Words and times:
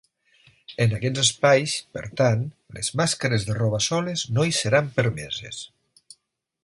En 0.85 0.95
aquests 0.99 1.19
espais, 1.23 1.75
per 1.97 2.03
tant, 2.21 2.41
les 2.77 2.89
màscares 3.01 3.45
de 3.51 3.59
roba 3.59 3.83
soles 3.89 4.25
no 4.39 4.47
hi 4.49 4.57
seran 4.63 4.91
permeses. 4.97 5.61